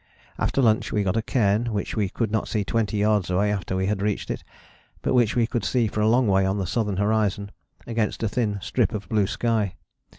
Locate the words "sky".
9.27-9.75